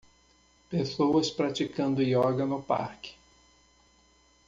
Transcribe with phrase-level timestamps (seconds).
[0.67, 3.13] Pessoas praticando ioga no parque.